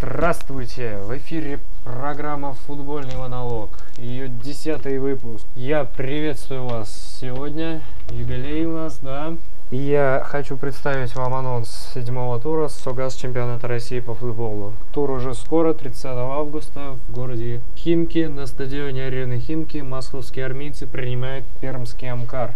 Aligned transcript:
Здравствуйте! 0.00 0.98
В 0.98 1.16
эфире 1.16 1.58
программа 1.82 2.54
«Футбольный 2.54 3.16
монолог». 3.16 3.70
Ее 3.96 4.28
десятый 4.28 5.00
выпуск. 5.00 5.44
Я 5.56 5.84
приветствую 5.84 6.66
вас 6.66 7.18
сегодня. 7.20 7.82
Юбилей 8.10 8.64
у 8.66 8.76
нас, 8.76 9.00
да? 9.02 9.34
Я 9.72 10.22
хочу 10.24 10.56
представить 10.56 11.16
вам 11.16 11.34
анонс 11.34 11.90
седьмого 11.92 12.38
тура 12.38 12.68
Согаз 12.68 13.16
чемпионата 13.16 13.66
России 13.66 13.98
по 13.98 14.14
футболу. 14.14 14.72
Тур 14.92 15.10
уже 15.10 15.34
скоро, 15.34 15.74
30 15.74 16.04
августа, 16.04 16.96
в 17.08 17.12
городе 17.12 17.60
Химки, 17.76 18.26
на 18.26 18.46
стадионе 18.46 19.06
арены 19.06 19.40
Химки, 19.40 19.78
московские 19.78 20.46
армейцы 20.46 20.86
принимают 20.86 21.44
пермский 21.60 22.08
Амкар. 22.08 22.54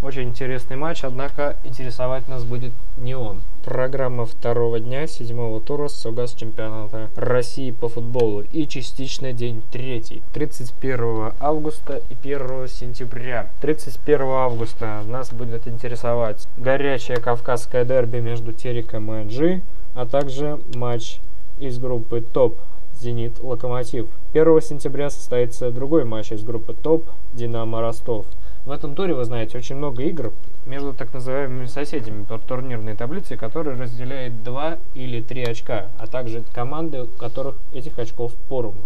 Очень 0.00 0.28
интересный 0.28 0.76
матч, 0.76 1.02
однако 1.02 1.56
интересовать 1.64 2.28
нас 2.28 2.44
будет 2.44 2.72
не 2.96 3.16
он. 3.16 3.42
Программа 3.64 4.26
второго 4.26 4.78
дня 4.78 5.08
седьмого 5.08 5.60
тура 5.60 5.88
Согаз 5.88 6.34
чемпионата 6.34 7.10
России 7.16 7.72
по 7.72 7.88
футболу 7.88 8.44
и 8.52 8.68
частично 8.68 9.32
день 9.32 9.60
третий, 9.72 10.22
31 10.34 11.32
августа 11.40 12.00
и 12.10 12.14
1 12.14 12.68
сентября. 12.68 13.50
31 13.60 14.20
августа 14.22 15.02
нас 15.08 15.32
будет 15.32 15.66
интересовать 15.66 16.46
горячее 16.56 17.16
кавказское 17.16 17.84
дерби 17.84 18.18
между 18.20 18.52
Тереком 18.52 19.12
и 19.12 19.22
Анжи, 19.22 19.62
а 19.96 20.06
также 20.06 20.60
матч 20.76 21.18
из 21.58 21.76
группы 21.80 22.20
ТОП 22.20 22.56
«Зенит 23.00 23.40
Локомотив». 23.40 24.06
1 24.32 24.60
сентября 24.60 25.10
состоится 25.10 25.72
другой 25.72 26.04
матч 26.04 26.30
из 26.30 26.44
группы 26.44 26.72
ТОП 26.72 27.04
«Динамо 27.32 27.80
Ростов». 27.80 28.26
В 28.68 28.70
этом 28.70 28.94
туре, 28.94 29.14
вы 29.14 29.24
знаете, 29.24 29.56
очень 29.56 29.76
много 29.76 30.02
игр 30.02 30.30
между 30.66 30.92
так 30.92 31.14
называемыми 31.14 31.64
соседями 31.64 32.24
по 32.24 32.38
турнирной 32.38 32.94
таблице, 32.94 33.38
которые 33.38 33.80
разделяет 33.80 34.44
2 34.44 34.76
или 34.94 35.22
3 35.22 35.44
очка, 35.44 35.86
а 35.98 36.06
также 36.06 36.44
команды, 36.52 37.04
у 37.04 37.06
которых 37.06 37.54
этих 37.72 37.98
очков 37.98 38.34
поровну. 38.50 38.82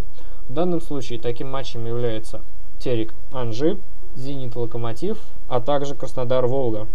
В 0.49 0.53
данном 0.53 0.81
случае 0.81 1.19
таким 1.19 1.51
матчем 1.51 1.85
является 1.85 2.43
Терек 2.79 3.13
Анжи, 3.33 3.77
Зенит 4.15 4.55
Локомотив, 4.55 5.19
а 5.49 5.61
также 5.61 5.97
Краснодар 5.97 6.47
Волга, 6.47 6.87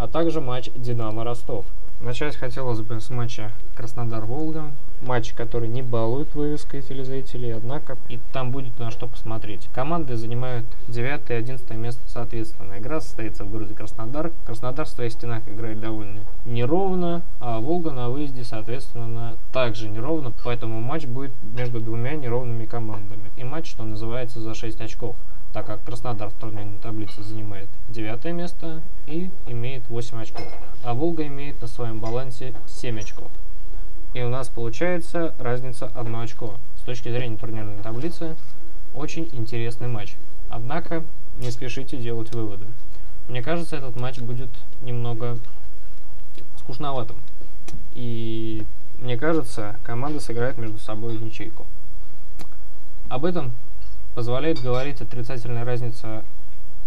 а 0.00 0.08
также 0.08 0.40
матч 0.40 0.70
Динамо 0.74 1.22
Ростов. 1.22 1.64
Начать 2.04 2.36
хотелось 2.36 2.82
бы 2.82 3.00
с 3.00 3.08
матча 3.08 3.50
Краснодар-Волга. 3.76 4.72
Матч, 5.00 5.32
который 5.32 5.68
не 5.68 5.80
балует 5.80 6.34
вывеской 6.34 6.82
телезрителей, 6.82 7.56
однако 7.56 7.96
и 8.10 8.20
там 8.30 8.50
будет 8.50 8.78
на 8.78 8.90
что 8.90 9.06
посмотреть. 9.06 9.70
Команды 9.74 10.16
занимают 10.16 10.66
9 10.88 11.30
и 11.30 11.32
11 11.32 11.70
место 11.70 12.02
соответственно. 12.06 12.76
Игра 12.76 13.00
состоится 13.00 13.44
в 13.44 13.50
городе 13.50 13.74
Краснодар. 13.74 14.32
Краснодар 14.44 14.84
в 14.84 14.90
своих 14.90 15.12
стенах 15.12 15.48
играет 15.48 15.80
довольно 15.80 16.20
неровно, 16.44 17.22
а 17.40 17.58
Волга 17.58 17.90
на 17.90 18.10
выезде, 18.10 18.44
соответственно, 18.44 19.38
также 19.50 19.88
неровно. 19.88 20.30
Поэтому 20.44 20.82
матч 20.82 21.06
будет 21.06 21.32
между 21.54 21.80
двумя 21.80 22.16
неровными 22.16 22.66
командами. 22.66 23.30
И 23.38 23.44
матч, 23.44 23.70
что 23.70 23.82
называется, 23.82 24.40
за 24.40 24.52
6 24.52 24.78
очков 24.82 25.16
так 25.54 25.66
как 25.66 25.84
Краснодар 25.84 26.30
в 26.30 26.32
турнирной 26.32 26.78
таблице 26.80 27.22
занимает 27.22 27.68
девятое 27.88 28.32
место 28.32 28.82
и 29.06 29.30
имеет 29.46 29.88
8 29.88 30.20
очков, 30.20 30.46
а 30.82 30.94
Волга 30.94 31.24
имеет 31.28 31.62
на 31.62 31.68
своем 31.68 32.00
балансе 32.00 32.52
7 32.66 32.98
очков. 32.98 33.30
И 34.14 34.22
у 34.22 34.28
нас 34.28 34.48
получается 34.48 35.32
разница 35.38 35.86
1 35.94 36.16
очко. 36.16 36.56
С 36.78 36.82
точки 36.82 37.08
зрения 37.08 37.36
турнирной 37.36 37.80
таблицы, 37.84 38.34
очень 38.94 39.28
интересный 39.30 39.86
матч. 39.86 40.16
Однако, 40.50 41.04
не 41.38 41.52
спешите 41.52 41.98
делать 41.98 42.32
выводы. 42.34 42.66
Мне 43.28 43.40
кажется, 43.40 43.76
этот 43.76 43.94
матч 43.94 44.18
будет 44.18 44.50
немного 44.82 45.38
скучноватым. 46.58 47.16
И 47.94 48.66
мне 48.98 49.16
кажется, 49.16 49.76
команды 49.84 50.18
сыграют 50.18 50.58
между 50.58 50.78
собой 50.78 51.16
в 51.16 51.22
ничейку. 51.22 51.64
Об 53.08 53.24
этом 53.24 53.52
позволяет 54.14 54.62
говорить 54.62 55.00
отрицательная 55.00 55.64
разница 55.64 56.24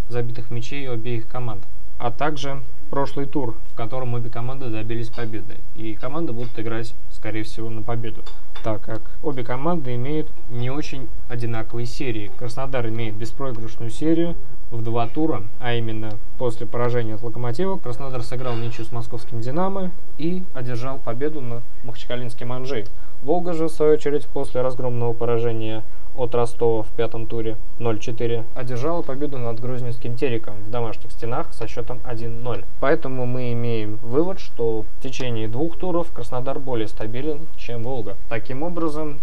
забитых 0.09 0.49
мячей 0.49 0.89
обеих 0.89 1.27
команд, 1.27 1.63
а 1.97 2.11
также 2.11 2.61
прошлый 2.89 3.25
тур, 3.25 3.55
в 3.71 3.75
котором 3.75 4.13
обе 4.13 4.29
команды 4.29 4.69
добились 4.69 5.09
победы. 5.09 5.57
И 5.75 5.93
команды 5.93 6.33
будут 6.33 6.57
играть, 6.57 6.93
скорее 7.11 7.43
всего, 7.43 7.69
на 7.69 7.81
победу, 7.81 8.23
так 8.63 8.81
как 8.81 9.01
обе 9.21 9.43
команды 9.43 9.95
имеют 9.95 10.29
не 10.49 10.69
очень 10.69 11.07
одинаковые 11.27 11.85
серии. 11.85 12.31
Краснодар 12.37 12.87
имеет 12.87 13.15
беспроигрышную 13.15 13.89
серию 13.89 14.35
в 14.71 14.81
два 14.81 15.07
тура, 15.07 15.43
а 15.59 15.73
именно 15.73 16.13
после 16.37 16.65
поражения 16.65 17.15
от 17.15 17.23
Локомотива 17.23 17.77
Краснодар 17.77 18.21
сыграл 18.23 18.55
ничью 18.55 18.85
с 18.85 18.91
московским 18.91 19.41
Динамо 19.41 19.91
и 20.17 20.43
одержал 20.53 20.99
победу 20.99 21.41
над 21.41 21.63
Махачкалинским 21.83 22.51
Анжей. 22.51 22.85
Волга 23.21 23.53
же, 23.53 23.65
в 23.65 23.71
свою 23.71 23.93
очередь, 23.93 24.27
после 24.27 24.61
разгромного 24.61 25.13
поражения 25.13 25.83
от 26.17 26.35
Ростова 26.35 26.83
в 26.83 26.89
пятом 26.89 27.27
туре 27.27 27.57
0-4 27.79 28.45
одержала 28.55 29.01
победу 29.01 29.37
над 29.37 29.59
грузинским 29.59 30.15
Тереком 30.15 30.55
в 30.67 30.69
домашних 30.69 31.11
стенах 31.11 31.53
со 31.53 31.67
счетом 31.67 31.99
1-0. 32.05 32.65
Поэтому 32.79 33.25
мы 33.25 33.53
имеем 33.53 33.97
вывод, 34.01 34.39
что 34.39 34.83
в 34.97 35.03
течение 35.03 35.47
двух 35.47 35.77
туров 35.77 36.11
Краснодар 36.11 36.59
более 36.59 36.87
стабилен, 36.87 37.47
чем 37.55 37.83
Волга. 37.83 38.17
Таким 38.29 38.63
образом, 38.63 39.19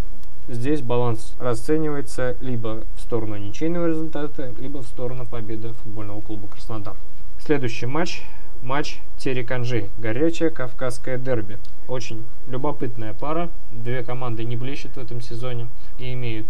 здесь 0.48 0.80
баланс 0.80 1.34
расценивается 1.38 2.36
либо 2.40 2.84
в 2.96 3.00
сторону 3.00 3.36
ничейного 3.36 3.88
результата, 3.88 4.52
либо 4.58 4.78
в 4.78 4.86
сторону 4.86 5.26
победы 5.26 5.72
футбольного 5.82 6.20
клуба 6.20 6.46
Краснодар. 6.46 6.94
Следующий 7.38 7.86
матч 7.86 8.22
матч 8.64 9.00
Тереканжи. 9.18 9.90
Горячее 9.98 10.50
кавказское 10.50 11.18
дерби. 11.18 11.58
Очень 11.86 12.24
любопытная 12.48 13.12
пара. 13.12 13.50
Две 13.70 14.02
команды 14.02 14.44
не 14.44 14.56
блещут 14.56 14.96
в 14.96 14.98
этом 14.98 15.20
сезоне 15.20 15.68
и 15.98 16.14
имеют 16.14 16.46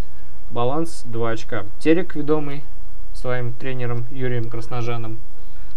баланс 0.51 1.03
2 1.07 1.31
очка. 1.31 1.65
Терек, 1.79 2.15
ведомый 2.15 2.65
своим 3.13 3.53
тренером 3.53 4.05
Юрием 4.11 4.51
Красножаном, 4.51 5.19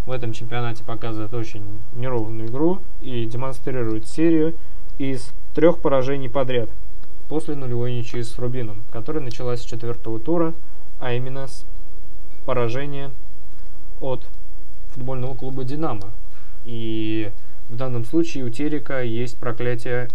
в 0.06 0.12
этом 0.12 0.34
чемпионате 0.34 0.84
показывает 0.84 1.34
очень 1.34 1.64
неровную 1.94 2.48
игру 2.48 2.82
и 3.02 3.26
демонстрирует 3.26 4.08
серию 4.08 4.56
из 4.98 5.32
трех 5.54 5.80
поражений 5.80 6.30
подряд 6.30 6.70
после 7.28 7.56
нулевой 7.56 7.94
ничьи 7.94 8.24
с 8.24 8.40
Рубином, 8.40 8.84
которая 8.92 9.24
началась 9.24 9.62
с 9.62 9.66
четвертого 9.66 10.20
тура, 10.20 10.54
а 11.00 11.14
именно 11.14 11.48
с 11.48 11.66
поражения 12.46 13.12
от 14.00 14.26
футбольного 14.94 15.36
клуба 15.36 15.64
«Динамо». 15.64 16.12
И 16.64 17.32
в 17.70 17.76
данном 17.76 18.06
случае 18.06 18.46
у 18.46 18.50
Терека 18.50 19.04
есть 19.04 19.38
проклятие 19.38 20.10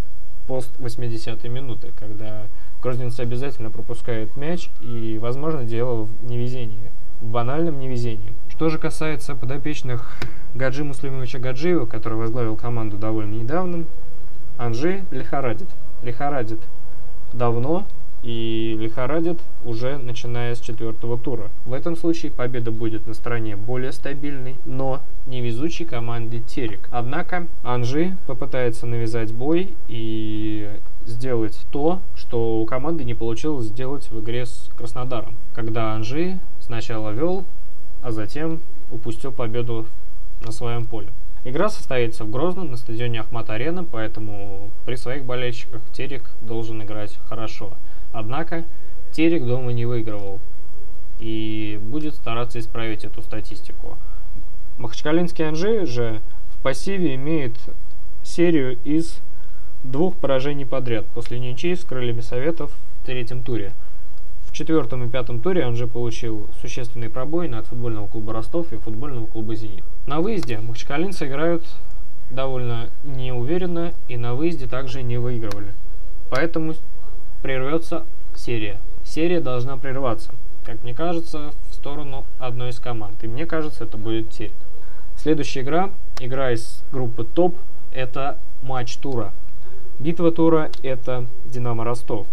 пост 0.46 0.70
80 0.78 1.44
минуты, 1.44 1.92
когда 1.98 2.46
Грозненцы 2.82 3.20
обязательно 3.20 3.70
пропускают 3.70 4.36
мяч, 4.36 4.68
и, 4.80 5.16
возможно, 5.20 5.62
дело 5.62 6.02
в 6.02 6.24
невезении, 6.24 6.90
в 7.20 7.26
банальном 7.26 7.78
невезении. 7.78 8.34
Что 8.48 8.70
же 8.70 8.78
касается 8.78 9.36
подопечных 9.36 10.16
Гаджи 10.54 10.82
Муслимовича 10.82 11.38
Гаджиева, 11.38 11.86
который 11.86 12.18
возглавил 12.18 12.56
команду 12.56 12.96
довольно 12.96 13.34
недавно, 13.34 13.84
Анжи 14.58 15.04
лихорадит. 15.12 15.68
Лихорадит 16.02 16.60
давно 17.32 17.86
и 18.22 18.76
лихорадит 18.78 19.40
уже 19.64 19.98
начиная 19.98 20.54
с 20.54 20.60
четвертого 20.60 21.18
тура. 21.18 21.50
В 21.66 21.72
этом 21.72 21.96
случае 21.96 22.30
победа 22.32 22.70
будет 22.70 23.06
на 23.06 23.14
стороне 23.14 23.56
более 23.56 23.92
стабильной, 23.92 24.56
но 24.64 25.00
невезучей 25.26 25.84
команды 25.84 26.40
Терек. 26.40 26.88
Однако 26.90 27.46
Анжи 27.62 28.16
попытается 28.26 28.86
навязать 28.86 29.32
бой 29.32 29.74
и 29.88 30.70
сделать 31.04 31.58
то, 31.70 32.00
что 32.14 32.60
у 32.60 32.66
команды 32.66 33.04
не 33.04 33.14
получилось 33.14 33.66
сделать 33.66 34.10
в 34.10 34.20
игре 34.20 34.46
с 34.46 34.70
Краснодаром, 34.76 35.34
когда 35.54 35.94
Анжи 35.94 36.38
сначала 36.60 37.10
вел, 37.10 37.44
а 38.02 38.12
затем 38.12 38.60
упустил 38.90 39.32
победу 39.32 39.86
на 40.44 40.52
своем 40.52 40.86
поле. 40.86 41.08
Игра 41.44 41.68
состоится 41.68 42.24
в 42.24 42.30
Грозном 42.30 42.70
на 42.70 42.76
стадионе 42.76 43.20
Ахмат-Арена, 43.20 43.82
поэтому 43.82 44.70
при 44.86 44.94
своих 44.94 45.24
болельщиках 45.24 45.80
Терек 45.92 46.30
должен 46.40 46.80
играть 46.82 47.18
хорошо. 47.28 47.72
Однако 48.12 48.64
Терек 49.12 49.46
дома 49.46 49.72
не 49.72 49.84
выигрывал 49.84 50.40
и 51.20 51.78
будет 51.82 52.14
стараться 52.14 52.58
исправить 52.58 53.04
эту 53.04 53.22
статистику. 53.22 53.98
Махачкалинский 54.78 55.46
Анжи 55.46 55.86
же 55.86 56.20
в 56.50 56.62
пассиве 56.62 57.14
имеет 57.14 57.54
серию 58.22 58.78
из 58.84 59.20
двух 59.82 60.16
поражений 60.16 60.64
подряд 60.64 61.06
после 61.14 61.38
ничьи 61.38 61.74
с 61.74 61.84
крыльями 61.84 62.20
Советов 62.20 62.72
в 63.02 63.06
третьем 63.06 63.42
туре. 63.42 63.72
В 64.46 64.52
четвертом 64.52 65.04
и 65.04 65.08
пятом 65.08 65.40
туре 65.40 65.66
он 65.66 65.76
же 65.76 65.86
получил 65.86 66.46
существенные 66.60 67.10
пробоины 67.10 67.56
от 67.56 67.66
футбольного 67.66 68.06
клуба 68.06 68.32
Ростов 68.32 68.72
и 68.72 68.78
футбольного 68.78 69.26
клуба 69.26 69.54
Зенит. 69.54 69.84
На 70.06 70.20
выезде 70.20 70.58
махачкалинцы 70.58 71.26
играют 71.26 71.64
довольно 72.30 72.88
неуверенно 73.04 73.92
и 74.08 74.16
на 74.16 74.34
выезде 74.34 74.66
также 74.66 75.02
не 75.02 75.18
выигрывали. 75.18 75.72
Поэтому 76.30 76.74
прервется 77.42 78.04
серия. 78.34 78.78
Серия 79.04 79.40
должна 79.40 79.76
прерваться, 79.76 80.30
как 80.64 80.82
мне 80.82 80.94
кажется, 80.94 81.52
в 81.70 81.74
сторону 81.74 82.24
одной 82.38 82.70
из 82.70 82.78
команд. 82.78 83.22
И 83.24 83.26
мне 83.26 83.46
кажется, 83.46 83.84
это 83.84 83.96
будет 83.96 84.30
Терек. 84.30 84.52
Следующая 85.16 85.60
игра, 85.60 85.90
игра 86.20 86.52
из 86.52 86.82
группы 86.92 87.24
ТОП, 87.24 87.56
это 87.92 88.38
матч 88.62 88.96
тура 88.96 89.32
Битва 89.98 90.32
тура– 90.32 90.70
это 90.82 91.26
«Динамо 91.44 91.84
Ростов». 91.84 92.26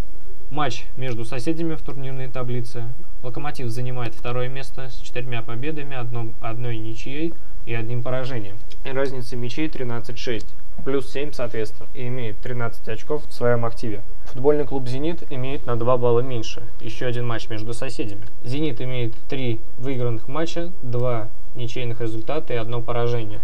Матч 0.49 0.85
между 0.97 1.23
соседями 1.23 1.75
в 1.75 1.81
турнирной 1.81 2.27
таблице. 2.27 2.85
Локомотив 3.21 3.69
занимает 3.69 4.15
второе 4.15 4.47
место 4.47 4.89
с 4.89 4.95
четырьмя 4.95 5.43
победами, 5.43 5.95
одном, 5.95 6.33
одной 6.41 6.77
ничьей 6.77 7.33
и 7.67 7.73
одним 7.75 8.01
поражением. 8.01 8.57
Разница 8.83 9.35
мячей 9.35 9.67
13-6, 9.67 10.45
плюс 10.79 11.11
7 11.11 11.31
соответственно, 11.33 11.87
и 11.93 12.07
имеет 12.07 12.39
13 12.39 12.87
очков 12.89 13.23
в 13.27 13.33
своем 13.33 13.65
активе. 13.65 14.01
Футбольный 14.25 14.65
клуб 14.65 14.87
«Зенит» 14.87 15.23
имеет 15.29 15.65
на 15.65 15.77
2 15.77 15.97
балла 15.97 16.19
меньше, 16.19 16.63
еще 16.79 17.05
один 17.05 17.27
матч 17.27 17.49
между 17.49 17.73
соседями. 17.73 18.27
«Зенит» 18.43 18.81
имеет 18.81 19.13
3 19.27 19.59
выигранных 19.77 20.27
матча, 20.27 20.71
2 20.83 21.27
ничейных 21.55 22.01
результата 22.01 22.53
и 22.53 22.57
одно 22.57 22.81
поражение. 22.81 23.39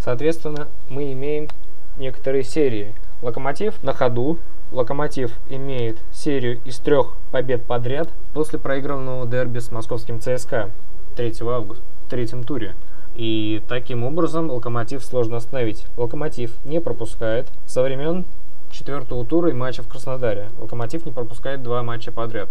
Соответственно, 0.00 0.68
мы 0.88 1.12
имеем 1.12 1.48
некоторые 1.96 2.44
серии. 2.44 2.94
«Локомотив» 3.20 3.82
на 3.82 3.92
ходу, 3.92 4.38
Локомотив 4.72 5.32
имеет 5.50 5.98
серию 6.12 6.58
из 6.64 6.78
трех 6.78 7.14
побед 7.30 7.64
подряд 7.64 8.08
после 8.32 8.58
проигранного 8.58 9.26
дерби 9.26 9.58
с 9.58 9.70
московским 9.70 10.18
ЦСКА 10.18 10.70
3 11.16 11.34
августа 11.42 11.84
в 12.06 12.10
третьем 12.10 12.42
туре. 12.42 12.74
И 13.14 13.62
таким 13.68 14.04
образом 14.04 14.50
Локомотив 14.50 15.04
сложно 15.04 15.36
остановить. 15.36 15.86
Локомотив 15.96 16.52
не 16.64 16.80
пропускает 16.80 17.46
со 17.66 17.82
времен 17.82 18.24
четвертого 18.70 19.24
тура 19.24 19.50
и 19.50 19.52
матча 19.52 19.82
в 19.82 19.88
Краснодаре. 19.88 20.50
Локомотив 20.58 21.04
не 21.04 21.12
пропускает 21.12 21.62
два 21.62 21.82
матча 21.82 22.10
подряд. 22.10 22.48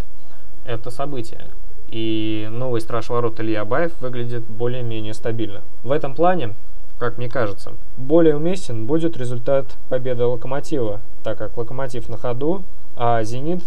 Это 0.65 0.91
событие. 0.91 1.47
И 1.89 2.47
новый 2.51 2.81
страж 2.81 3.09
ворот 3.09 3.39
Илья 3.39 3.61
Абаев 3.61 3.91
выглядит 3.99 4.43
более-менее 4.43 5.13
стабильно. 5.13 5.61
В 5.83 5.91
этом 5.91 6.13
плане 6.13 6.53
как 7.01 7.17
мне 7.17 7.27
кажется. 7.27 7.73
Более 7.97 8.35
уместен 8.35 8.85
будет 8.85 9.17
результат 9.17 9.75
победы 9.89 10.23
Локомотива, 10.23 11.01
так 11.23 11.35
как 11.39 11.57
Локомотив 11.57 12.07
на 12.09 12.17
ходу, 12.17 12.61
а 12.95 13.23
Зенит 13.23 13.63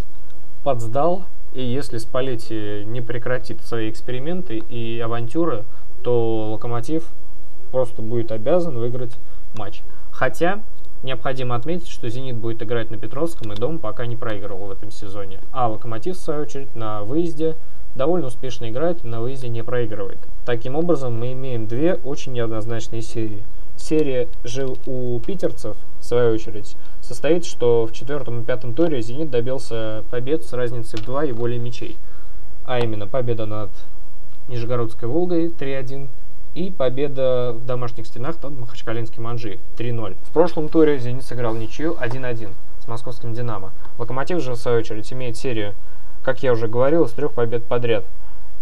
подсдал, 0.62 1.24
и 1.52 1.60
если 1.60 1.98
Спалетти 1.98 2.84
не 2.86 3.00
прекратит 3.00 3.60
свои 3.62 3.90
эксперименты 3.90 4.58
и 4.58 5.00
авантюры, 5.00 5.64
то 6.04 6.52
Локомотив 6.52 7.08
просто 7.72 8.02
будет 8.02 8.30
обязан 8.30 8.78
выиграть 8.78 9.16
матч. 9.56 9.82
Хотя 10.12 10.62
необходимо 11.02 11.56
отметить, 11.56 11.88
что 11.88 12.08
Зенит 12.08 12.36
будет 12.36 12.62
играть 12.62 12.90
на 12.90 12.98
Петровском 12.98 13.52
и 13.52 13.56
дом 13.56 13.78
пока 13.78 14.06
не 14.06 14.16
проигрывал 14.16 14.68
в 14.68 14.70
этом 14.70 14.90
сезоне, 14.90 15.40
а 15.50 15.68
Локомотив 15.68 16.16
в 16.16 16.20
свою 16.20 16.42
очередь 16.42 16.74
на 16.76 17.02
выезде 17.02 17.56
довольно 17.94 18.26
успешно 18.26 18.70
играет 18.70 19.04
и 19.04 19.08
на 19.08 19.20
выезде 19.20 19.48
не 19.48 19.62
проигрывает. 19.62 20.18
Таким 20.44 20.76
образом, 20.76 21.18
мы 21.18 21.32
имеем 21.32 21.66
две 21.66 21.94
очень 21.94 22.32
неоднозначные 22.32 23.02
серии. 23.02 23.42
Серия 23.76 24.28
же 24.44 24.68
у 24.86 25.18
питерцев, 25.20 25.76
в 26.00 26.04
свою 26.04 26.34
очередь, 26.34 26.76
состоит, 27.00 27.44
что 27.44 27.86
в 27.86 27.92
четвертом 27.92 28.40
и 28.40 28.44
пятом 28.44 28.72
туре 28.72 29.02
«Зенит» 29.02 29.30
добился 29.30 30.04
побед 30.10 30.44
с 30.44 30.52
разницей 30.52 30.98
в 31.00 31.04
два 31.04 31.24
и 31.24 31.32
более 31.32 31.58
мячей. 31.58 31.96
А 32.66 32.78
именно 32.78 33.06
победа 33.06 33.46
над 33.46 33.70
Нижегородской 34.48 35.08
«Волгой» 35.08 35.48
3-1 35.48 36.08
и 36.54 36.70
победа 36.70 37.52
в 37.54 37.66
домашних 37.66 38.06
стенах 38.06 38.42
над 38.42 38.58
Махачкалинским 38.58 39.26
«Анжи» 39.26 39.58
3-0. 39.76 40.16
В 40.22 40.32
прошлом 40.32 40.68
туре 40.68 40.98
«Зенит» 40.98 41.24
сыграл 41.24 41.54
ничью 41.54 41.94
1-1 41.94 42.50
с 42.82 42.88
московским 42.88 43.34
«Динамо». 43.34 43.72
«Локомотив» 43.98 44.40
же, 44.40 44.52
в 44.52 44.56
свою 44.56 44.78
очередь, 44.78 45.12
имеет 45.12 45.36
серию 45.36 45.74
как 46.24 46.42
я 46.42 46.52
уже 46.52 46.68
говорил, 46.68 47.06
с 47.06 47.12
трех 47.12 47.32
побед 47.32 47.64
подряд. 47.64 48.04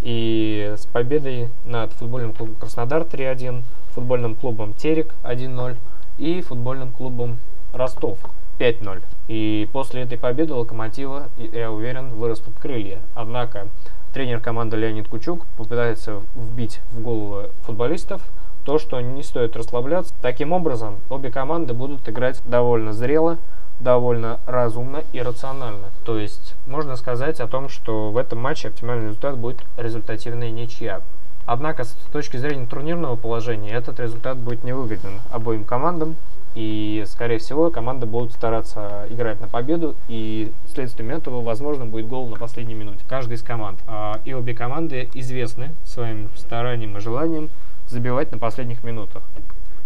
И 0.02 0.75
с 0.76 0.84
победой 0.87 1.49
над 1.64 1.93
футбольным 1.93 2.32
клубом 2.32 2.56
Краснодар 2.56 3.02
3-1, 3.02 3.62
футбольным 3.94 4.34
клубом 4.34 4.75
Терек 4.75 5.14
1-0 5.23 5.76
и 6.19 6.40
футбольным 6.43 6.90
клубом 6.90 7.38
Ростов 7.73 8.19
5-0. 8.58 9.00
И 9.29 9.69
после 9.73 10.02
этой 10.02 10.19
победы 10.19 10.55
Локомотива, 10.55 11.29
я 11.37 11.70
уверен, 11.70 12.11
вырастут 12.11 12.55
крылья. 12.61 12.99
Однако 13.14 13.69
тренер 14.12 14.40
команды 14.40 14.76
Леонид 14.76 15.08
Кучук 15.08 15.46
попытается 15.56 16.20
вбить 16.34 16.80
в 16.90 17.02
головы 17.02 17.50
футболистов 17.62 18.22
то, 18.64 18.78
что 18.78 19.00
не 19.00 19.22
стоит 19.22 19.56
расслабляться. 19.56 20.14
Таким 20.20 20.52
образом, 20.52 20.98
обе 21.10 21.30
команды 21.30 21.74
будут 21.74 22.08
играть 22.08 22.40
довольно 22.44 22.92
зрело, 22.92 23.38
довольно 23.80 24.38
разумно 24.46 25.02
и 25.12 25.20
рационально. 25.20 25.88
То 26.04 26.18
есть 26.18 26.54
можно 26.66 26.96
сказать 26.96 27.40
о 27.40 27.48
том, 27.48 27.68
что 27.68 28.10
в 28.10 28.16
этом 28.16 28.38
матче 28.38 28.68
оптимальный 28.68 29.08
результат 29.08 29.36
будет 29.36 29.64
результативная 29.76 30.50
ничья. 30.50 31.00
Однако 31.44 31.84
с 31.84 31.92
точки 32.12 32.36
зрения 32.36 32.66
турнирного 32.66 33.16
положения 33.16 33.72
этот 33.72 33.98
результат 33.98 34.38
будет 34.38 34.62
невыгоден 34.62 35.20
обоим 35.32 35.64
командам. 35.64 36.16
И, 36.54 37.04
скорее 37.06 37.38
всего, 37.38 37.70
команды 37.70 38.06
будут 38.06 38.32
стараться 38.32 39.06
играть 39.10 39.40
на 39.40 39.49
победу, 39.49 39.96
и 40.08 40.52
следствием 40.66 41.10
этого, 41.10 41.43
возможно, 41.43 41.87
будет 41.87 42.08
гол 42.08 42.28
на 42.28 42.37
последней 42.37 42.75
минуте. 42.75 43.04
Каждая 43.08 43.37
из 43.37 43.43
команд. 43.43 43.78
А, 43.87 44.20
и 44.25 44.34
обе 44.34 44.54
команды 44.54 45.08
известны 45.14 45.70
своим 45.84 46.28
старанием 46.37 46.96
и 46.96 47.00
желанием 47.00 47.50
забивать 47.88 48.32
на 48.32 48.38
последних 48.38 48.84
минутах. 48.84 49.22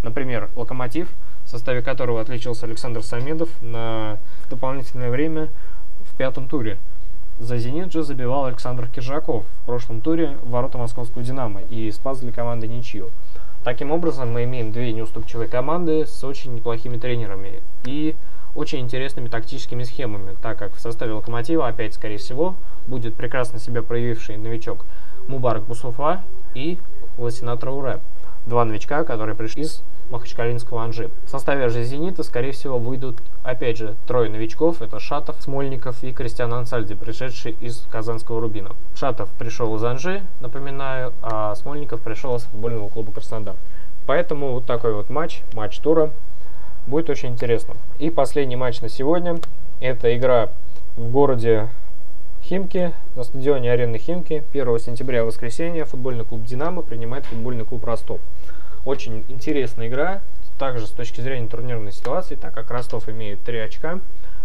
Например, 0.03 0.51
Локомотив– 0.57 1.09
в 1.47 1.49
составе 1.49 1.81
которого 1.81 2.21
отличился 2.21 2.67
Александр 2.67 3.03
Самедов 3.03 3.49
на 3.63 4.19
дополнительное 4.51 5.11
время 5.11 5.49
в 6.11 6.17
пятом 6.17 6.49
туре. 6.49 6.77
За 7.39 7.57
«Зенит» 7.57 7.93
же 7.93 8.03
забивал 8.03 8.47
Александр 8.47 8.89
Киржаков 8.89 9.45
в 9.63 9.67
прошлом 9.67 10.01
туре 10.01 10.39
в 10.43 10.51
ворота 10.51 10.79
московского 10.79 11.23
«Динамо» 11.23 11.61
и 11.71 11.91
спас 11.93 12.19
для 12.19 12.33
команды 12.33 12.67
ничью. 12.67 13.11
Таким 13.67 13.91
образом, 13.91 14.31
мы 14.33 14.45
имеем 14.45 14.71
две 14.71 14.93
неуступчивые 14.93 15.49
команды 15.49 16.07
с 16.07 16.23
очень 16.23 16.55
неплохими 16.55 16.99
тренерами 16.99 17.65
и 17.85 18.15
очень 18.55 18.79
интересными 18.79 19.27
тактическими 19.27 19.83
схемами, 19.83 20.37
так 20.41 20.57
как 20.57 20.73
в 20.73 20.79
составе 20.79 21.15
«Локомотива» 21.15 21.67
опять, 21.67 21.95
скорее 21.95 22.19
всего, 22.19 22.55
будет 22.87 23.17
прекрасно 23.17 23.59
себя 23.59 23.83
проявивший 23.83 24.37
новичок 24.37 24.87
Мубарак 25.27 25.65
Бусуфа 25.65 26.23
и 26.55 26.79
Ласина 27.19 27.57
Трауре. 27.57 27.99
Два 28.47 28.65
новичка, 28.65 29.03
которые 29.03 29.35
пришли 29.35 29.65
из 29.65 29.83
Махачкалинского 30.11 30.83
Анжи. 30.83 31.11
В 31.25 31.31
составе 31.31 31.69
же 31.69 31.83
«Зенита», 31.85 32.23
скорее 32.23 32.53
всего, 32.53 32.79
выйдут, 32.79 33.19
опять 33.43 33.77
же, 33.77 33.97
трое 34.07 34.31
новичков. 34.31 34.83
Это 34.83 35.01
Шатов, 35.01 35.37
Смольников 35.41 36.03
и 36.03 36.13
Кристиан 36.13 36.53
Ансальди, 36.55 36.95
пришедший 36.95 37.57
из 37.61 37.87
Казанского 37.91 38.41
Рубина. 38.41 38.71
Шатов 38.95 39.31
пришел 39.39 39.75
из 39.77 39.85
Анжи, 39.85 40.23
напоминаю, 40.41 41.13
а 41.23 41.55
Смольников 41.55 42.01
пришел 42.01 42.37
из 42.37 42.43
футбольного 42.43 42.89
клуба 42.89 43.13
Краснодар. 43.13 43.57
Поэтому 44.07 44.53
вот 44.53 44.67
такой 44.67 44.95
вот 44.95 45.11
матч, 45.11 45.43
матч 45.53 45.79
тура, 45.79 46.13
будет 46.87 47.11
очень 47.11 47.31
интересно. 47.31 47.75
И 47.99 48.11
последний 48.11 48.57
матч 48.57 48.81
на 48.81 48.89
сегодня. 48.89 49.39
Это 49.81 50.17
игра 50.17 50.51
в 50.97 51.11
городе 51.11 51.69
Химки, 52.43 52.93
на 53.17 53.25
стадионе 53.25 53.73
арены 53.73 53.99
Химки. 53.99 54.45
1 54.53 54.79
сентября, 54.79 55.25
воскресенье, 55.25 55.85
футбольный 55.85 56.25
клуб 56.25 56.45
«Динамо» 56.45 56.83
принимает 56.83 57.25
футбольный 57.27 57.65
клуб 57.65 57.85
«Ростов». 57.85 58.21
Очень 58.87 59.25
интересная 59.27 59.89
игра, 59.89 60.23
также 60.61 60.87
с 60.87 60.91
точки 60.91 61.21
зрения 61.21 61.49
турнирной 61.49 61.91
ситуации, 61.91 62.37
так 62.37 62.55
как 62.55 62.71
Ростов 62.71 63.09
имеет 63.09 63.43
3 63.43 63.59
очка, 63.59 63.99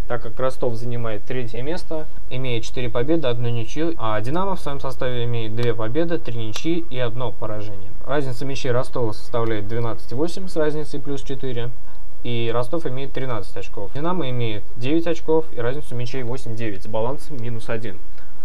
так 0.07 0.23
как 0.23 0.39
Ростов 0.39 0.73
занимает 0.73 1.23
третье 1.23 1.61
место, 1.61 2.07
имеет 2.31 2.63
4 2.63 2.89
победы, 2.89 3.27
одну 3.27 3.49
ничью, 3.49 3.93
а 3.97 4.19
Динамо 4.19 4.55
в 4.55 4.59
своем 4.59 4.79
составе 4.79 5.25
имеет 5.25 5.55
2 5.55 5.75
победы, 5.75 6.17
3 6.17 6.35
ничьи 6.47 6.83
и 6.89 6.97
одно 6.97 7.31
поражение. 7.31 7.91
Разница 8.03 8.43
мячей 8.43 8.71
Ростова 8.71 9.13
составляет 9.13 9.65
12,8 9.65 10.47
с 10.47 10.55
разницей 10.55 10.99
плюс 10.99 11.21
4, 11.21 11.69
и 12.23 12.51
Ростов 12.51 12.87
имеет 12.87 13.13
13 13.13 13.57
очков. 13.57 13.91
Динамо 13.93 14.27
имеет 14.31 14.63
9 14.77 15.05
очков 15.05 15.45
и 15.53 15.61
разницу 15.61 15.93
мячей 15.93 16.23
8-9 16.23 16.81
с 16.81 16.87
балансом 16.87 17.37
минус 17.39 17.69
1. 17.69 17.95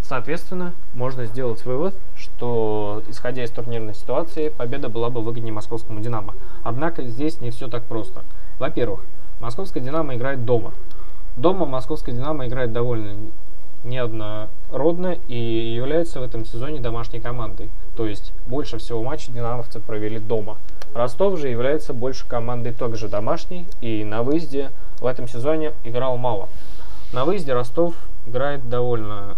Соответственно, 0.09 0.73
можно 0.95 1.25
сделать 1.25 1.65
вывод, 1.65 1.93
что, 2.17 3.03
исходя 3.09 3.43
из 3.43 3.51
турнирной 3.51 3.93
ситуации, 3.93 4.51
победа 4.51 4.89
была 4.89 5.11
бы 5.11 5.21
выгоднее 5.21 5.53
московскому 5.53 6.01
«Динамо». 6.01 6.35
Однако 6.63 7.03
здесь 7.03 7.41
не 7.41 7.51
все 7.51 7.67
так 7.67 7.83
просто. 7.83 8.23
Во-первых, 8.61 9.01
московская 9.41 9.81
«Динамо» 9.81 10.15
играет 10.15 10.45
дома. 10.45 10.73
Дома 11.37 11.67
московская 11.67 12.13
«Динамо» 12.13 12.47
играет 12.47 12.73
довольно 12.73 13.17
неоднородно 13.83 15.19
и 15.27 15.75
является 15.75 16.21
в 16.21 16.23
этом 16.23 16.45
сезоне 16.45 16.81
домашней 16.81 17.19
командой. 17.19 17.69
То 17.97 18.07
есть 18.07 18.33
больше 18.47 18.79
всего 18.79 19.03
матчей 19.03 19.33
«Динамовцы» 19.33 19.81
провели 19.81 20.21
дома. 20.21 20.57
Ростов 20.95 21.37
же 21.37 21.49
является 21.49 21.93
больше 21.93 22.29
командой 22.29 22.73
также 22.73 23.09
домашней 23.09 23.67
и 23.81 24.05
на 24.05 24.23
выезде 24.23 24.71
в 25.01 25.07
этом 25.07 25.27
сезоне 25.27 25.73
играл 25.83 26.17
мало. 26.17 26.49
На 27.13 27.25
выезде 27.25 27.55
Ростов 27.55 27.95
играет 28.27 28.69
довольно 28.69 29.37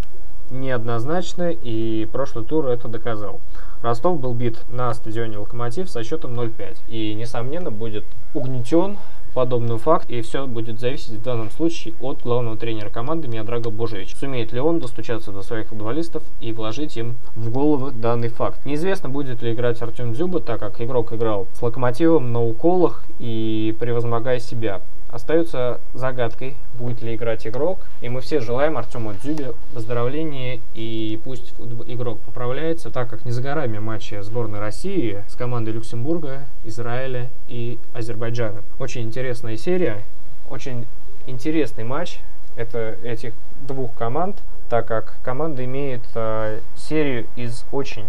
неоднозначно, 0.50 1.50
и 1.50 2.06
прошлый 2.12 2.44
тур 2.44 2.66
это 2.66 2.88
доказал. 2.88 3.40
Ростов 3.82 4.20
был 4.20 4.34
бит 4.34 4.64
на 4.68 4.92
стадионе 4.92 5.38
«Локомотив» 5.38 5.88
со 5.88 6.02
счетом 6.02 6.38
0-5. 6.38 6.76
И, 6.88 7.14
несомненно, 7.14 7.70
будет 7.70 8.04
угнетен 8.34 8.98
подобный 9.34 9.78
факт, 9.78 10.10
и 10.10 10.20
все 10.20 10.46
будет 10.46 10.80
зависеть 10.80 11.20
в 11.20 11.22
данном 11.22 11.50
случае 11.50 11.94
от 12.00 12.22
главного 12.22 12.56
тренера 12.56 12.88
команды 12.88 13.28
Миодрага 13.28 13.70
Божевич. 13.70 14.16
Сумеет 14.16 14.52
ли 14.52 14.60
он 14.60 14.80
достучаться 14.80 15.30
до 15.30 15.42
своих 15.42 15.68
футболистов 15.68 16.24
и 16.40 16.52
вложить 16.52 16.96
им 16.96 17.16
в 17.36 17.50
головы 17.52 17.92
данный 17.92 18.28
факт. 18.28 18.64
Неизвестно, 18.64 19.08
будет 19.08 19.40
ли 19.42 19.52
играть 19.52 19.80
Артем 19.80 20.12
Дзюба, 20.12 20.40
так 20.40 20.58
как 20.58 20.80
игрок 20.80 21.12
играл 21.12 21.46
с 21.52 21.62
Локомотивом 21.62 22.32
на 22.32 22.42
уколах 22.42 23.04
и 23.20 23.76
превозмогая 23.78 24.40
себя. 24.40 24.80
Остается 25.10 25.80
загадкой, 25.94 26.56
будет 26.78 27.02
ли 27.02 27.14
играть 27.14 27.46
игрок. 27.46 27.80
И 28.00 28.08
мы 28.08 28.20
все 28.20 28.40
желаем 28.40 28.76
Артему 28.76 29.14
Дзюбе 29.14 29.52
выздоровления 29.72 30.60
и 30.74 31.20
пусть 31.24 31.54
игрок 31.86 32.20
поправляется, 32.20 32.90
так 32.90 33.08
как 33.08 33.24
не 33.24 33.30
за 33.30 33.42
горами 33.42 33.78
матчи 33.78 34.20
сборной 34.20 34.60
России 34.60 35.24
с 35.28 35.34
командой 35.34 35.70
Люксембурга, 35.70 36.46
Израиля 36.64 37.30
и 37.48 37.78
Азербайджана. 37.94 38.62
Очень 38.78 39.02
интересная 39.02 39.56
серия, 39.56 40.04
очень 40.50 40.86
интересный 41.26 41.84
матч 41.84 42.20
это 42.58 42.96
этих 43.04 43.34
двух 43.66 43.94
команд, 43.94 44.36
так 44.68 44.86
как 44.86 45.14
команда 45.22 45.64
имеет 45.64 46.02
э, 46.14 46.60
серию 46.76 47.26
из 47.36 47.64
очень, 47.70 48.04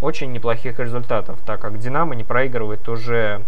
очень 0.00 0.32
неплохих 0.32 0.78
результатов, 0.80 1.38
так 1.46 1.60
как 1.60 1.78
Динамо 1.78 2.14
не 2.16 2.24
проигрывает 2.24 2.88
уже 2.88 3.42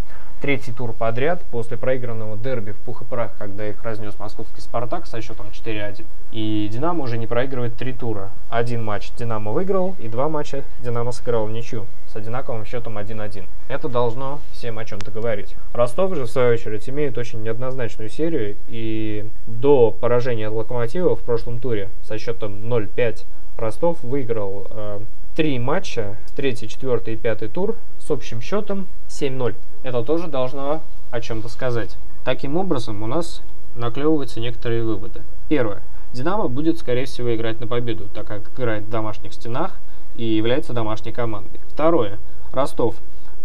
третий 0.45 0.71
тур 0.71 0.93
подряд 0.93 1.41
после 1.49 1.75
проигранного 1.75 2.37
дерби 2.37 2.73
в 2.73 2.77
пух 2.77 3.01
и 3.01 3.05
прах, 3.05 3.31
когда 3.39 3.67
их 3.67 3.83
разнес 3.83 4.13
московский 4.19 4.61
«Спартак» 4.61 5.07
со 5.07 5.19
счетом 5.19 5.47
4-1. 5.47 6.05
И 6.33 6.69
«Динамо» 6.71 7.03
уже 7.05 7.17
не 7.17 7.25
проигрывает 7.25 7.75
три 7.77 7.93
тура. 7.93 8.29
Один 8.51 8.85
матч 8.85 9.09
«Динамо» 9.17 9.51
выиграл, 9.51 9.95
и 9.97 10.07
два 10.07 10.29
матча 10.29 10.63
«Динамо» 10.83 11.13
сыграл 11.13 11.47
в 11.47 11.51
ничью 11.51 11.87
с 12.13 12.15
одинаковым 12.15 12.63
счетом 12.63 12.99
1-1. 12.99 13.45
Это 13.69 13.89
должно 13.89 14.39
всем 14.51 14.77
о 14.77 14.85
чем-то 14.85 15.09
говорить. 15.09 15.55
Ростов 15.73 16.13
же, 16.13 16.25
в 16.25 16.29
свою 16.29 16.53
очередь, 16.53 16.87
имеет 16.89 17.17
очень 17.17 17.41
неоднозначную 17.41 18.09
серию, 18.09 18.55
и 18.67 19.27
до 19.47 19.89
поражения 19.89 20.49
от 20.49 20.53
«Локомотива» 20.53 21.15
в 21.15 21.21
прошлом 21.21 21.59
туре 21.59 21.89
со 22.03 22.19
счетом 22.19 22.71
0-5 22.71 23.25
Ростов 23.57 24.03
выиграл 24.03 24.67
э, 24.69 24.99
три 25.35 25.59
матча, 25.59 26.17
третий, 26.35 26.69
четвертый 26.69 27.15
и 27.15 27.17
пятый 27.17 27.49
тур 27.49 27.75
с 27.99 28.09
общим 28.09 28.41
счетом 28.41 28.87
7-0 29.09 29.55
это 29.83 30.01
тоже 30.01 30.27
должно 30.27 30.81
о 31.11 31.21
чем-то 31.21 31.49
сказать. 31.49 31.97
Таким 32.23 32.57
образом, 32.57 33.03
у 33.03 33.07
нас 33.07 33.41
наклевываются 33.75 34.39
некоторые 34.39 34.83
выводы. 34.83 35.21
Первое. 35.49 35.83
Динамо 36.13 36.47
будет, 36.47 36.79
скорее 36.79 37.05
всего, 37.05 37.35
играть 37.35 37.59
на 37.59 37.67
победу, 37.67 38.07
так 38.13 38.25
как 38.25 38.49
играет 38.57 38.85
в 38.85 38.89
домашних 38.89 39.33
стенах 39.33 39.77
и 40.15 40.23
является 40.25 40.73
домашней 40.73 41.11
командой. 41.11 41.59
Второе. 41.67 42.17
Ростов. 42.53 42.95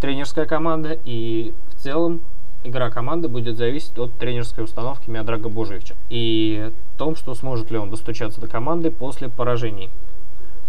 Тренерская 0.00 0.47
команда 0.47 0.97
и 1.04 1.52
в 1.75 1.82
целом 1.82 2.23
игра 2.62 2.90
команды 2.90 3.28
будет 3.28 3.56
зависеть 3.56 3.99
от 3.99 4.12
тренерской 4.14 4.64
установки 4.64 5.11
Миодрага 5.11 5.49
Божевича 5.49 5.94
и 6.09 6.70
том, 6.97 7.16
что 7.16 7.35
сможет 7.35 7.70
ли 7.70 7.78
он 7.78 7.90
достучаться 7.90 8.40
до 8.40 8.47
команды 8.47 8.90
после 8.90 9.28
поражений. 9.28 9.90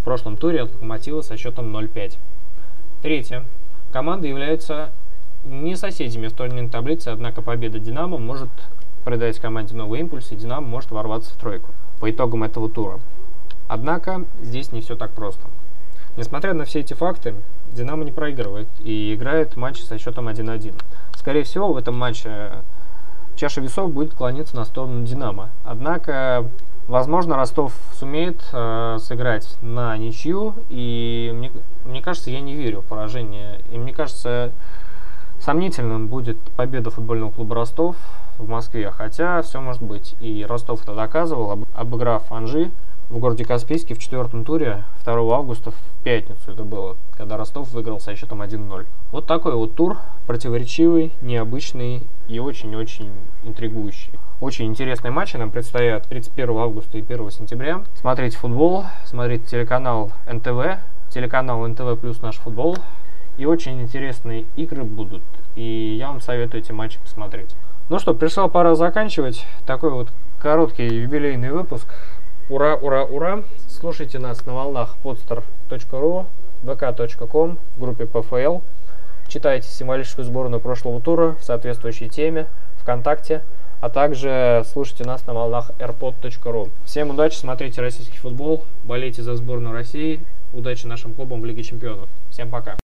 В 0.01 0.03
прошлом 0.03 0.35
туре 0.35 0.63
от 0.63 0.73
Локомотива 0.73 1.21
со 1.21 1.37
счетом 1.37 1.77
0-5. 1.77 2.17
Третье. 3.03 3.45
Команда 3.91 4.27
является 4.27 4.89
не 5.43 5.75
соседями 5.75 6.27
в 6.27 6.33
турнирной 6.33 6.69
таблице, 6.69 7.09
однако 7.09 7.43
победа 7.43 7.77
«Динамо» 7.77 8.17
может 8.17 8.49
придать 9.05 9.37
команде 9.37 9.75
новый 9.75 9.99
импульс, 9.99 10.31
и 10.31 10.35
«Динамо» 10.35 10.65
может 10.65 10.89
ворваться 10.89 11.31
в 11.31 11.37
тройку 11.37 11.69
по 11.99 12.09
итогам 12.09 12.43
этого 12.43 12.67
тура. 12.67 12.99
Однако 13.67 14.25
здесь 14.41 14.71
не 14.71 14.81
все 14.81 14.95
так 14.95 15.11
просто. 15.11 15.41
Несмотря 16.17 16.55
на 16.55 16.65
все 16.65 16.79
эти 16.79 16.95
факты, 16.95 17.35
«Динамо» 17.71 18.03
не 18.03 18.11
проигрывает 18.11 18.69
и 18.83 19.13
играет 19.13 19.55
матч 19.55 19.83
со 19.83 19.99
счетом 19.99 20.29
1-1. 20.29 20.81
Скорее 21.15 21.43
всего, 21.43 21.73
в 21.73 21.77
этом 21.77 21.95
матче 21.95 22.53
чаша 23.35 23.61
весов 23.61 23.91
будет 23.91 24.15
клониться 24.15 24.55
на 24.55 24.65
сторону 24.65 25.05
«Динамо». 25.05 25.51
Однако, 25.63 26.49
возможно, 26.91 27.37
Ростов 27.37 27.73
сумеет 27.93 28.43
э, 28.53 28.97
сыграть 29.01 29.57
на 29.61 29.97
ничью, 29.97 30.53
и 30.69 31.31
мне, 31.33 31.51
мне 31.85 32.01
кажется, 32.01 32.29
я 32.29 32.41
не 32.41 32.53
верю 32.53 32.81
в 32.81 32.85
поражение. 32.85 33.61
И 33.71 33.77
мне 33.77 33.93
кажется, 33.93 34.51
Сомнительным 35.41 36.05
будет 36.05 36.37
победа 36.55 36.91
футбольного 36.91 37.31
клуба 37.31 37.55
Ростов 37.55 37.95
в 38.37 38.47
Москве, 38.47 38.91
хотя 38.91 39.41
все 39.41 39.59
может 39.59 39.81
быть. 39.81 40.15
И 40.19 40.45
Ростов 40.47 40.83
это 40.83 40.93
доказывал, 40.93 41.65
обыграв 41.73 42.31
Анжи 42.31 42.69
в 43.11 43.19
городе 43.19 43.43
Каспийске 43.43 43.93
в 43.93 43.99
четвертом 43.99 44.45
туре 44.45 44.85
2 45.03 45.13
августа 45.35 45.71
в 45.71 45.75
пятницу 46.03 46.39
это 46.49 46.63
было, 46.63 46.95
когда 47.17 47.35
Ростов 47.35 47.69
выиграл 47.73 47.99
со 47.99 48.15
счетом 48.15 48.41
1-0. 48.41 48.85
Вот 49.11 49.25
такой 49.27 49.53
вот 49.53 49.75
тур, 49.75 49.97
противоречивый, 50.27 51.11
необычный 51.21 52.03
и 52.29 52.39
очень-очень 52.39 53.11
интригующий. 53.43 54.13
Очень 54.39 54.67
интересные 54.67 55.11
матчи 55.11 55.35
нам 55.35 55.51
предстоят 55.51 56.07
31 56.07 56.57
августа 56.57 56.97
и 56.97 57.01
1 57.01 57.31
сентября. 57.31 57.83
Смотрите 57.95 58.37
футбол, 58.37 58.85
смотрите 59.05 59.45
телеканал 59.45 60.11
НТВ, 60.25 60.79
телеканал 61.13 61.67
НТВ 61.67 61.99
плюс 61.99 62.21
наш 62.21 62.37
футбол. 62.37 62.77
И 63.37 63.45
очень 63.45 63.81
интересные 63.81 64.45
игры 64.55 64.83
будут. 64.83 65.21
И 65.55 65.95
я 65.99 66.07
вам 66.07 66.21
советую 66.21 66.63
эти 66.63 66.71
матчи 66.71 66.99
посмотреть. 66.99 67.55
Ну 67.89 67.99
что, 67.99 68.13
пришла 68.13 68.47
пора 68.47 68.75
заканчивать. 68.75 69.45
Такой 69.65 69.91
вот 69.91 70.09
короткий 70.39 70.87
юбилейный 70.87 71.51
выпуск. 71.51 71.87
Ура, 72.51 72.75
ура, 72.75 73.05
ура! 73.05 73.43
Слушайте 73.69 74.19
нас 74.19 74.45
на 74.45 74.53
волнах 74.53 74.97
podster.ru, 75.05 76.25
vk.com, 76.63 77.57
в 77.77 77.79
группе 77.79 78.03
PFL. 78.03 78.61
Читайте 79.29 79.69
символическую 79.69 80.25
сборную 80.25 80.59
прошлого 80.59 80.99
тура 80.99 81.37
в 81.39 81.45
соответствующей 81.45 82.09
теме 82.09 82.47
ВКонтакте, 82.81 83.41
а 83.79 83.87
также 83.87 84.65
слушайте 84.69 85.05
нас 85.05 85.25
на 85.27 85.33
волнах 85.33 85.71
airpod.ru. 85.79 86.71
Всем 86.83 87.11
удачи, 87.11 87.37
смотрите 87.37 87.79
российский 87.79 88.17
футбол, 88.17 88.65
болейте 88.83 89.23
за 89.23 89.37
сборную 89.37 89.73
России, 89.73 90.19
удачи 90.51 90.85
нашим 90.85 91.13
клубам 91.13 91.39
в 91.39 91.45
Лиге 91.45 91.63
Чемпионов. 91.63 92.09
Всем 92.31 92.49
пока! 92.49 92.80